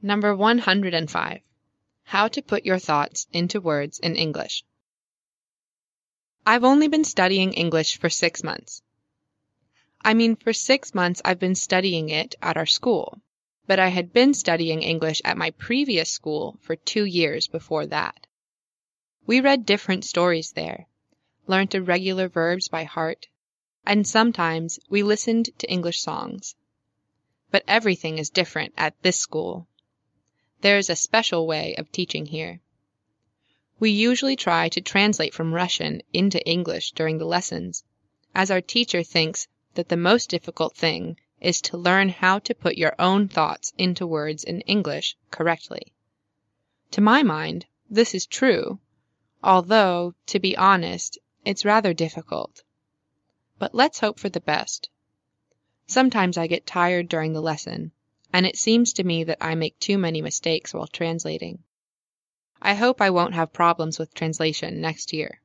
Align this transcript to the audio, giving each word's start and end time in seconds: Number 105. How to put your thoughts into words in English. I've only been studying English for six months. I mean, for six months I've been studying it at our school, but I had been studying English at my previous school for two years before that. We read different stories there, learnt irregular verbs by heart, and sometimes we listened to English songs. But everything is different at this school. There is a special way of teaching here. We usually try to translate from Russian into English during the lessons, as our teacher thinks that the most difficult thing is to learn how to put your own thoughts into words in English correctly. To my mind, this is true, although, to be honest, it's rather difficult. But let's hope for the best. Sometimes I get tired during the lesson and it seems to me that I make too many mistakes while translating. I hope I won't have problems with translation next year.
Number 0.00 0.32
105. 0.32 1.40
How 2.04 2.28
to 2.28 2.40
put 2.40 2.64
your 2.64 2.78
thoughts 2.78 3.26
into 3.32 3.60
words 3.60 3.98
in 3.98 4.14
English. 4.14 4.64
I've 6.46 6.62
only 6.62 6.86
been 6.86 7.02
studying 7.02 7.52
English 7.52 7.98
for 7.98 8.08
six 8.08 8.44
months. 8.44 8.80
I 10.00 10.14
mean, 10.14 10.36
for 10.36 10.52
six 10.52 10.94
months 10.94 11.20
I've 11.24 11.40
been 11.40 11.56
studying 11.56 12.10
it 12.10 12.36
at 12.40 12.56
our 12.56 12.64
school, 12.64 13.20
but 13.66 13.80
I 13.80 13.88
had 13.88 14.12
been 14.12 14.34
studying 14.34 14.82
English 14.82 15.20
at 15.24 15.36
my 15.36 15.50
previous 15.50 16.12
school 16.12 16.60
for 16.62 16.76
two 16.76 17.04
years 17.04 17.48
before 17.48 17.86
that. 17.86 18.28
We 19.26 19.40
read 19.40 19.66
different 19.66 20.04
stories 20.04 20.52
there, 20.52 20.86
learnt 21.48 21.74
irregular 21.74 22.28
verbs 22.28 22.68
by 22.68 22.84
heart, 22.84 23.26
and 23.84 24.06
sometimes 24.06 24.78
we 24.88 25.02
listened 25.02 25.50
to 25.58 25.68
English 25.68 26.00
songs. 26.00 26.54
But 27.50 27.64
everything 27.66 28.18
is 28.18 28.30
different 28.30 28.74
at 28.76 28.94
this 29.02 29.18
school. 29.18 29.66
There 30.60 30.76
is 30.76 30.90
a 30.90 30.96
special 30.96 31.46
way 31.46 31.76
of 31.76 31.92
teaching 31.92 32.26
here. 32.26 32.60
We 33.78 33.90
usually 33.90 34.34
try 34.34 34.68
to 34.70 34.80
translate 34.80 35.32
from 35.32 35.54
Russian 35.54 36.02
into 36.12 36.44
English 36.44 36.90
during 36.92 37.18
the 37.18 37.26
lessons, 37.26 37.84
as 38.34 38.50
our 38.50 38.60
teacher 38.60 39.04
thinks 39.04 39.46
that 39.74 39.88
the 39.88 39.96
most 39.96 40.28
difficult 40.28 40.74
thing 40.74 41.16
is 41.40 41.60
to 41.60 41.76
learn 41.76 42.08
how 42.08 42.40
to 42.40 42.56
put 42.56 42.76
your 42.76 42.96
own 42.98 43.28
thoughts 43.28 43.72
into 43.78 44.04
words 44.04 44.42
in 44.42 44.60
English 44.62 45.16
correctly. 45.30 45.92
To 46.90 47.00
my 47.00 47.22
mind, 47.22 47.66
this 47.88 48.12
is 48.12 48.26
true, 48.26 48.80
although, 49.44 50.14
to 50.26 50.40
be 50.40 50.56
honest, 50.56 51.18
it's 51.44 51.64
rather 51.64 51.94
difficult. 51.94 52.64
But 53.60 53.76
let's 53.76 54.00
hope 54.00 54.18
for 54.18 54.28
the 54.28 54.40
best. 54.40 54.90
Sometimes 55.86 56.36
I 56.36 56.48
get 56.48 56.66
tired 56.66 57.08
during 57.08 57.32
the 57.32 57.40
lesson 57.40 57.92
and 58.32 58.46
it 58.46 58.56
seems 58.56 58.92
to 58.92 59.04
me 59.04 59.24
that 59.24 59.38
I 59.40 59.54
make 59.54 59.78
too 59.78 59.98
many 59.98 60.22
mistakes 60.22 60.74
while 60.74 60.86
translating. 60.86 61.62
I 62.60 62.74
hope 62.74 63.00
I 63.00 63.10
won't 63.10 63.34
have 63.34 63.52
problems 63.52 63.98
with 63.98 64.14
translation 64.14 64.80
next 64.80 65.12
year. 65.12 65.40